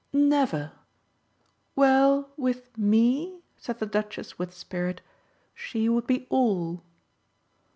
[0.13, 0.71] "Never!
[1.75, 4.99] Well, with ME" said the Duchess with spirit,
[5.53, 6.81] "she would be all."